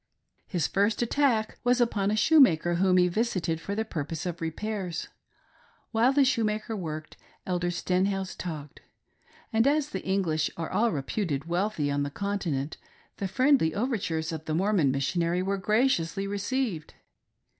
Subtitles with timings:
[0.47, 5.09] His first attack was upon a shoemaker whom he visited for the purpose of repairs.
[5.91, 7.17] While the shoemaker worked.
[7.45, 8.79] Elder Stenhouse talked;
[9.53, 12.77] and as the English are all reputed wealthy on the Continent,
[13.17, 16.95] the friendly overtures of the Mormon Mis sionary were graciously received.